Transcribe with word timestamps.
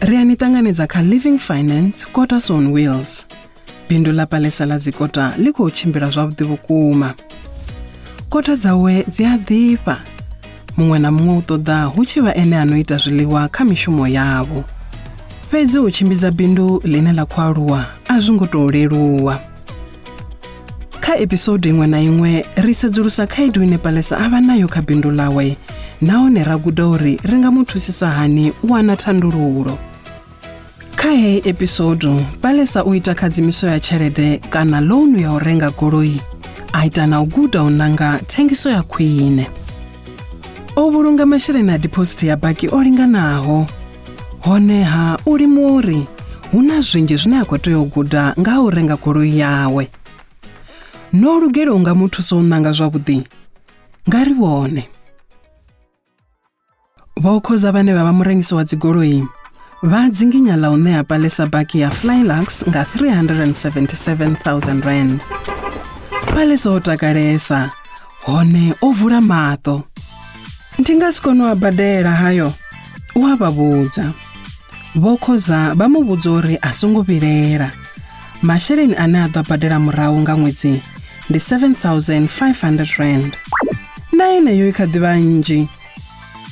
ri 0.00 0.16
a 0.16 0.24
ni 0.24 0.34
ṱanganedza 0.34 0.86
kha 0.88 1.02
living 1.02 1.38
finance 1.38 2.06
quarters 2.12 2.50
on 2.50 2.72
wheels. 2.72 3.26
Bindu 3.88 4.12
ḽa 4.12 4.26
palesa 4.26 4.64
ḽa 4.64 4.78
dzikota 4.78 5.34
ḽi 5.36 5.52
khou 5.52 5.70
tshimbila 5.70 6.08
zwavhuḓi 6.08 6.44
vhukuma. 6.48 7.14
Kota 8.30 8.56
dzawe 8.56 9.04
dzi 9.04 9.24
a 9.24 9.36
ḓifha. 9.36 9.96
Muṅwe 10.76 10.98
na 11.00 11.10
muṅwe 11.10 11.36
u 11.36 11.42
ṱoḓa 11.42 11.92
hu 11.92 12.04
tshi 12.04 12.20
vha 12.20 12.32
ene 12.32 12.56
a 12.56 12.64
no 12.64 12.76
ita 12.76 12.96
zwiḽiwa 12.96 13.52
kha 13.52 13.64
mishumo 13.64 14.08
yavho. 14.08 14.64
Fhedzi 15.50 15.78
u 15.78 15.90
tshimbidza 15.90 16.30
bindu 16.30 16.80
ḽine 16.80 17.12
ḽa 17.12 17.24
khou 17.28 17.76
a 18.08 18.20
zwi 18.20 18.34
ngo 18.34 18.46
tou 18.46 18.70
leluwa. 18.70 19.36
Kha 21.00 21.20
episode 21.20 21.68
iṅwe 21.68 21.86
na 21.86 22.00
iṅwe 22.00 22.44
ri 22.56 22.74
sedzulusa 22.74 23.26
khaedu 23.26 23.62
ine 23.62 23.76
palesa 23.78 24.16
a 24.16 24.28
vha 24.28 24.40
nayo 24.40 24.68
kha 24.68 24.80
bindu 24.80 25.12
ḽawe 25.12 25.56
nahone 26.00 26.44
ra 26.44 26.56
guda 26.56 26.88
uri 26.88 27.20
ri 27.20 27.36
nga 27.36 27.50
mu 27.50 27.64
thusisa 27.64 28.08
hani 28.08 28.52
u 28.64 28.72
wana 28.72 28.96
thandululo 28.96 29.89
kha 31.00 31.10
heyi 31.10 31.42
episodu 31.44 32.26
palesa 32.42 32.84
u 32.84 32.94
ita 32.94 33.14
khadzimiso 33.14 33.66
ya 33.66 33.80
tshelede 33.80 34.38
kana 34.38 34.80
lounu 34.80 35.20
ya 35.20 35.32
u 35.32 35.38
renga 35.38 35.70
goloi. 35.70 36.20
A 36.72 36.86
ita 36.86 37.06
na 37.06 37.22
u 37.22 37.26
guda 37.26 37.62
u 37.62 37.70
nanga 37.70 38.20
thengiso 38.26 38.70
ya 38.70 38.82
khwine. 38.82 39.46
O 40.76 40.90
vhulunga 40.90 41.26
masheleni 41.26 41.72
a 41.72 41.78
diphosithi 41.78 42.26
ya 42.26 42.36
baki 42.36 42.68
o 42.68 42.82
linganaho. 42.82 43.66
Honeha 44.40 45.18
u 45.26 45.36
limuwa 45.36 45.72
uri 45.72 46.06
hu 46.52 46.62
na 46.62 46.80
zwinzhi 46.80 47.16
zwine 47.16 47.40
a 47.40 47.44
khou 47.44 47.58
tea 47.58 47.78
u 47.78 47.84
guda 47.84 48.34
nga 48.40 48.60
u 48.60 48.70
renga 48.70 48.96
goloi 48.96 49.38
yawe. 49.38 49.88
No 51.12 51.40
lugela 51.40 51.72
u 51.72 51.80
nga 51.80 51.94
mu 51.94 52.08
thusa 52.08 52.36
u 52.36 52.42
ṋanga 52.42 52.72
zwavhuḓi. 52.76 53.24
Nga 54.08 54.24
ri 54.24 54.34
vhone. 54.34 54.88
Vho 57.16 57.40
khoza 57.40 57.72
vhane 57.72 57.94
vha 57.94 58.04
vha 58.04 58.12
murengisi 58.12 58.54
wa 58.54 58.64
dzigoloi 58.64 59.39
vha 59.82 60.10
dzinginya 60.12 60.56
ḽa 60.60 60.68
u 60.76 60.78
ṋea 60.84 61.02
palesa 61.08 61.46
baki 61.46 61.80
ya 61.80 61.90
flylux 61.90 62.68
nga 62.68 62.84
377000 62.84 64.84
rand. 64.84 65.24
Palesa 66.34 66.70
o 66.70 66.80
takalesa 66.80 67.70
hone 68.28 68.74
o 68.80 68.92
vula 68.92 69.20
maṱo. 69.20 69.82
Ndi 70.78 70.92
nga 70.94 71.12
si 71.12 71.22
kone 71.22 71.44
u 71.44 71.46
a 71.46 71.54
badela 71.54 72.12
hayo 72.12 72.52
u 73.16 73.26
a 73.26 73.36
vha 73.40 73.50
vhudza. 73.50 74.12
Vho 74.94 75.16
khoza 75.16 75.72
vha 75.74 75.88
mu 75.88 76.04
vhudza 76.04 76.30
uri 76.30 76.58
a 76.60 76.72
songo 76.72 77.02
vhilela. 77.02 77.72
Masheleni 78.42 78.94
ane 78.96 79.24
a 79.24 79.28
ḓo 79.28 79.40
a 79.40 79.48
badela 79.48 79.80
murahu 79.80 80.20
nga 80.20 80.36
ṅwedzi 80.36 80.76
ndi 81.30 81.38
7500 81.38 83.00
rand. 83.00 83.32
Na 84.12 84.28
eneyo 84.36 84.68
i 84.68 84.72
kha 84.72 84.84
ḓivha 84.84 85.16
nnzhi. 85.16 85.68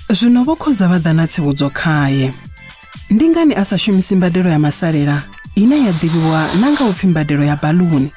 Zwino 0.08 0.44
vho 0.44 0.56
khoza 0.56 0.88
vha 0.88 0.98
ḓa 0.98 1.12
na 1.12 1.26
tsivhudzo 1.26 1.68
khaye 1.70 2.47
ndi 3.10 3.28
ngani 3.28 3.54
asashumisi 3.54 3.68
sa 3.70 3.78
shumisi 3.78 4.16
mbadelo 4.16 4.50
ya 4.50 4.58
masalela 4.58 5.22
ine 5.54 5.84
ya 5.84 5.92
ḓivhiwa 5.92 6.60
na 6.60 6.70
nga 6.70 6.84
u 6.84 6.92
pfhi 6.92 7.06
mbadelo 7.06 7.44
ya 7.44 7.56
baluni 7.56 8.10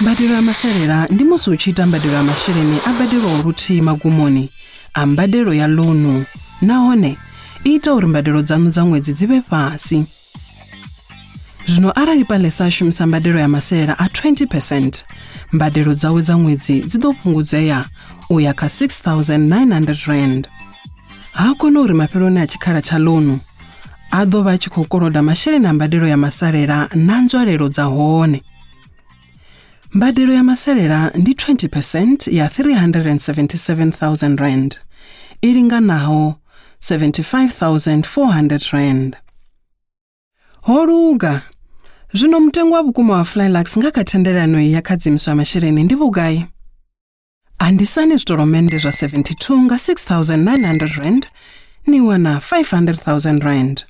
mbadelo 0.00 0.34
ya 0.34 0.42
masalela 0.42 1.06
ndi 1.10 1.24
musi 1.24 1.50
u 1.50 1.56
mbadelo 1.86 2.14
ya 2.14 2.22
masheleni 2.22 2.78
a 2.86 2.92
badelwaho 2.92 3.82
magumoni 3.82 4.50
a 4.94 5.06
mbadelo 5.06 5.54
ya 5.54 5.66
ḽounu. 5.66 6.24
Nahone 6.62 7.16
ita 7.64 7.94
uri 7.94 8.06
mbadelo 8.06 8.42
dzanu 8.42 8.70
dza 8.70 8.82
ṅwedzi 8.82 9.12
dzi 9.12 9.26
vhe 9.26 9.42
fhasi. 9.42 10.04
Zwino 11.66 11.92
arali 11.92 12.24
palesa 12.24 12.64
a 12.64 12.70
shumisa 12.70 13.06
mbadelo 13.06 13.38
ya 13.38 13.48
masalela 13.48 13.98
a 13.98 14.06
20 14.06 14.46
percent 14.46 15.04
mbadelo 15.52 15.94
dzawe 15.94 16.22
dza 16.22 16.34
ṅwedzi 16.34 16.86
dzi 16.86 16.98
ḓo 16.98 17.14
fhungudzea 17.14 17.84
u 18.30 18.40
ya 18.40 18.54
kha 18.54 18.66
6900 18.66 20.06
rand. 20.06 20.48
Ha 21.32 21.54
kona 21.54 21.80
uri 21.80 21.94
mafheloni 21.94 22.40
a 22.40 22.46
tshikhala 22.46 22.82
tsha 22.82 22.98
ḽounu 22.98 23.47
a 24.10 24.24
ḓo 24.24 24.42
vha 24.44 24.52
a 24.52 24.58
tshi 24.58 24.70
khou 24.70 24.84
koloda 24.88 25.22
masheleni 25.22 25.66
a 25.68 25.72
mbadelo 25.72 26.06
ya 26.08 26.16
masalela 26.16 26.88
na 26.94 27.20
nzwalelo 27.20 27.68
dza 27.68 27.84
hone. 27.84 28.42
Mbadelo 29.92 30.32
ya 30.32 30.44
masalela 30.44 31.10
ndi 31.14 31.32
20 31.32 31.68
percent 31.68 32.26
ya 32.26 32.46
377000 32.48 34.36
rand 34.36 34.76
i 35.42 35.52
linganaho 35.52 36.34
75400 36.80 38.72
rand. 38.72 39.16
Ho 40.62 40.86
luga 40.86 41.42
zwino 42.12 42.40
mutengo 42.40 42.74
wa 42.74 42.82
vhukuma 42.82 43.14
wa 43.14 43.24
flylux 43.24 43.78
nga 43.78 43.90
kha 43.90 44.04
thendelano 44.04 44.60
ya 44.60 44.82
khadzimiso 44.82 45.30
ya 45.30 45.36
masheleni 45.36 45.84
ndi 45.84 45.94
vhugai? 45.94 46.46
Andisani 47.58 48.16
zwitolomende 48.16 48.78
zwa 48.78 48.90
72 48.90 49.58
nga 49.58 49.74
6900 49.74 51.04
rand 51.04 51.26
ni 51.86 52.00
wana 52.00 52.38
500000 52.38 53.40
rand 53.44 53.84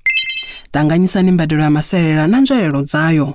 ṱanganyisani 0.73 1.33
mbadelo 1.33 1.63
ya 1.63 1.71
maselela 1.71 2.27
na 2.27 2.41
nzwalelo 2.41 2.83
dzayo. 2.83 3.35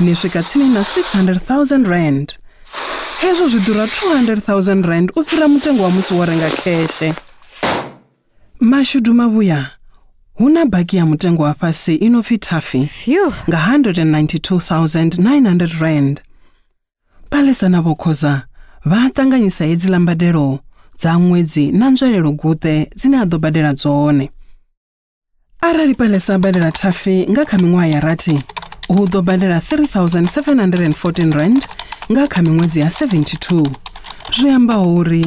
Ni 0.00 0.16
swika 0.16 0.42
tsini 0.42 0.68
na 0.68 0.80
600000 0.80 1.88
rand. 1.88 2.32
Hezwo 3.20 3.48
zwi 3.48 3.60
ḓura 3.60 3.86
200000 3.86 4.86
rand 4.86 5.12
u 5.16 5.24
fhira 5.24 5.48
mutengo 5.48 5.82
wa 5.82 5.90
musi 5.90 6.14
wo 6.14 6.24
renga 6.24 6.50
kheshe 6.50 7.14
mashudu 8.60 9.14
mavhuya 9.14 9.66
hu 10.34 10.48
na 10.48 10.66
baki 10.66 10.96
ya 10.96 11.06
mutengo 11.06 11.42
wa 11.42 11.54
fhasi 11.54 11.94
i 11.94 12.08
no 12.08 12.22
pfi 12.22 12.38
tafi. 12.38 12.88
Nga 13.48 13.78
192900 13.78 15.80
rand. 15.80 16.20
Palesa 17.30 17.68
na 17.68 17.80
vhokhoza 17.80 18.42
vha 18.84 19.08
ṱanganyisa 19.08 19.64
hedzi 19.64 19.88
ḽa 19.88 19.98
mbadelo 19.98 20.58
dza 20.98 21.12
ṅwedzi 21.12 21.72
na 21.72 21.90
nzwalelo 21.90 22.32
guṱe 22.32 22.88
dzine 22.96 23.16
a 23.16 23.24
ḓo 23.24 23.38
badela 23.38 23.72
dzone 23.72 24.30
arali 25.60 25.94
palesa 25.94 26.34
a 26.34 26.38
badela 26.38 26.72
tafi 26.72 27.26
nga 27.30 27.44
kha 27.44 27.56
miṅwaha 27.56 27.86
ya 27.86 28.00
rathi 28.00 28.42
u 28.88 29.04
ḓo 29.04 29.22
badela 29.22 29.58
3714 29.58 31.32
rand 31.32 31.66
nga 32.10 32.26
kha 32.26 32.42
miṅwedzi 32.42 32.80
ya 32.80 32.86
72 32.86 33.70
zwi 34.32 34.50
ambaho 34.50 34.94
uri 34.96 35.24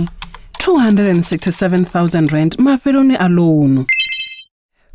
267000 0.57 2.29
rand 2.29 2.55
mafheloni 2.59 3.15
a 3.15 3.27
ḽounu. 3.27 3.85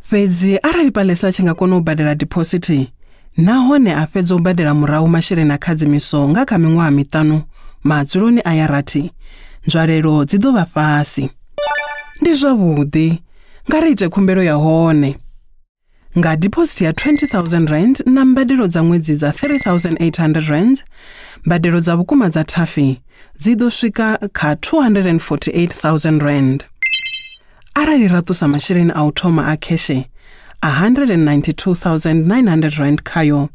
Fhedzi 0.01 0.57
arali 0.57 0.91
palesa 0.91 1.27
a 1.27 1.31
tshi 1.31 1.43
nga 1.43 1.53
kona 1.53 1.77
u 1.77 1.81
badela 1.81 2.15
diphosithi 2.15 2.91
nahone 3.37 3.93
a 3.93 4.07
fhedza 4.07 4.35
u 4.35 4.39
badela 4.39 4.73
murahu 4.73 5.07
masheleni 5.07 5.51
a 5.51 5.57
khadzimiso 5.57 6.29
nga 6.29 6.45
kha 6.45 6.57
miṅwaha 6.57 6.91
miṱanu 6.91 7.41
madzuloni 7.83 8.41
a 8.45 8.53
ya 8.53 8.67
rathi 8.67 9.11
nzwalelo 9.67 10.25
dzi 10.25 10.37
ḓo 10.37 10.51
vha 10.51 10.65
fhasi. 10.65 11.29
Ndi 12.21 12.31
zwavhuḓi 12.31 13.17
nga 13.69 13.79
ri 13.79 13.91
ite 13.91 14.09
khumbelo 14.09 14.43
ya 14.43 14.53
hone 14.53 15.28
nga 16.17 16.35
diphosithi 16.35 16.83
ya 16.83 16.91
20000 16.91 17.67
rand 17.67 18.01
na 18.05 18.25
mbadelo 18.25 18.67
dza 18.67 18.81
ṅwedzi 18.81 19.15
dza 19.15 19.29
3800 19.29 20.49
rand 20.49 20.83
mbadelo 21.45 21.79
dza 21.79 21.95
vhukuma 21.95 22.29
dza 22.29 22.43
tafi 22.43 23.01
dzi 23.39 23.55
ḓo 23.55 23.71
swika 23.71 24.17
kha 24.33 24.53
248000 24.53 26.19
rand. 26.19 26.63
Arali 27.75 28.07
ra 28.07 28.21
ṱusa 28.21 28.47
masheleni 28.47 28.91
a 28.95 29.03
u 29.05 29.11
thoma 29.11 29.43
a 29.53 29.57
kheshe 29.57 30.05
a 30.61 30.69
192900 30.69 32.79
rand 32.79 33.03
khayo 33.03 33.49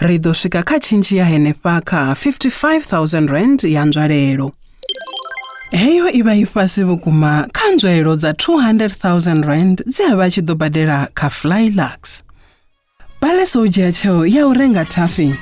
ri 0.00 0.18
ḓo 0.18 0.34
swika 0.34 0.62
kha 0.62 0.78
tshinzhi 0.78 1.16
ya 1.16 1.24
henefha 1.24 1.80
kha 1.84 2.14
55000 2.14 3.30
rand 3.30 3.64
ya 3.64 3.84
nzwalelo 3.84 4.52
heyo 5.72 6.10
i 6.10 6.22
vha 6.22 6.34
i 6.34 6.46
fhasi 6.46 6.84
vhukuma 6.84 7.48
kha 7.52 7.70
nzwalelo 7.70 8.16
dza 8.16 8.32
200000 8.32 9.42
rand 9.42 9.82
dze 9.86 10.04
a 10.04 10.16
vha 10.16 10.24
a 10.24 10.30
tshi 10.30 10.40
ḓo 10.40 10.54
badela 10.54 11.08
kha 11.14 11.30
flylux 11.30 12.22
balesa 13.20 13.60
u 13.60 13.68
dzhia 13.68 13.92
tsheo 13.92 14.26
ya 14.26 14.46
u 14.46 14.54
renga 14.54 14.84
tafi. 14.84 15.34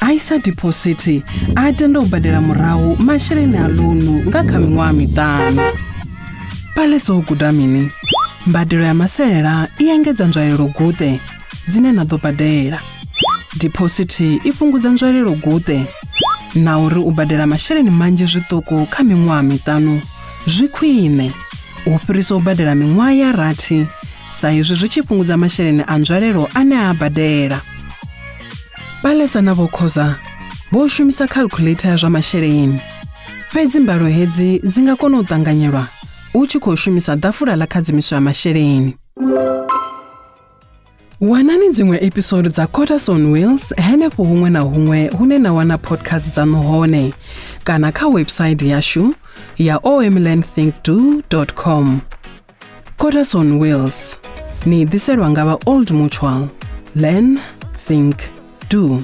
A 0.00 0.12
isa 0.12 0.38
diphosithi 0.38 1.22
a 1.56 1.72
tenda 1.72 2.00
u 2.00 2.06
badela 2.06 2.40
murahu 2.40 2.96
masheleni 2.96 3.56
a 3.56 3.68
ḽounu 3.68 4.28
nga 4.28 4.42
kha 4.42 4.58
miṅwaha 4.58 4.92
miṱanu. 4.92 5.62
Palesa 6.74 7.14
u 7.14 7.22
guda 7.22 7.52
mini? 7.52 7.88
Mbadelo 8.46 8.84
ya 8.84 8.94
maselela 8.94 9.68
i 9.78 9.88
engedza 9.88 10.26
nzwalelo 10.26 10.66
guṱe 10.74 11.20
dzine 11.68 11.92
na 11.92 12.04
ḓo 12.04 12.18
badela. 12.22 12.80
Diphosithi 13.58 14.40
i 14.44 14.52
fhungudza 14.52 14.90
nzwalelo 14.90 15.32
guṱe 15.34 15.86
na 16.54 16.78
uri 16.78 17.00
u 17.00 17.10
badela 17.10 17.46
masheleni 17.46 17.90
manzhi 17.90 18.24
zwiṱuku 18.24 18.86
kha 18.90 19.02
miṅwaha 19.02 19.42
miṱanu 19.42 20.00
zwi 20.46 20.68
khwine. 20.68 21.32
U 21.86 21.98
fhirisa 21.98 22.36
u 22.36 22.40
badela 22.40 22.74
miṅwaha 22.74 23.12
ya 23.12 23.32
rathi 23.32 23.86
sa 24.32 24.52
izwi 24.52 24.76
zwi 24.76 24.88
tshi 24.88 25.02
fhungudza 25.02 25.36
masheleni 25.36 25.82
a 25.86 25.98
nzwalelo 25.98 26.48
ane 26.54 26.76
a 26.76 26.94
badela. 26.94 27.60
Palesa 29.02 29.42
na 29.42 29.54
vhokhoza 29.54 30.16
vho 30.72 30.88
shumisa 30.88 31.26
calculator 31.28 31.90
ya 31.90 31.96
zwa 31.96 32.10
masheleni. 32.10 32.80
Fhedzi 33.50 33.80
mbalo 33.80 34.06
hedzi 34.06 34.60
dzi 34.64 34.82
nga 34.82 34.96
kona 34.96 35.18
u 35.18 35.22
ṱanganyelwa 35.22 35.86
u 36.34 36.46
tshi 36.46 36.58
khou 36.58 36.76
shumisa 36.76 37.16
ḓafula 37.16 37.56
ḽa 37.56 37.66
khadzimiso 37.66 38.14
ya 38.14 38.20
masheleni 38.20 38.96
wanani 41.26 41.68
dziṅwe 41.68 41.98
episode 42.06 42.48
dza 42.48 42.66
quarters 42.66 43.08
on 43.08 43.32
wheels 43.32 43.74
henefho 43.76 44.22
huṅwe 44.24 44.50
na 44.50 44.60
huṅwe 44.60 45.08
hune 45.18 45.38
na 45.38 45.52
wana 45.52 45.78
podcast 45.78 46.26
dzanu 46.34 46.62
hone. 46.62 47.12
Kana 47.64 47.92
kha 47.92 48.06
website 48.06 48.62
yashu 48.62 49.14
ya 49.58 49.78
omlandthinkdo 49.78 51.46
com. 51.54 52.00
Quarters 52.98 53.34
on 53.34 53.58
wheels. 53.58 54.18
Ni 54.66 54.84
ḓiselwa 54.86 55.30
nga 55.30 55.44
vha 55.44 55.56
old 55.66 55.90
mutual. 55.90 56.48
Learn 56.94 57.40
think 57.86 58.16
do 58.68 59.02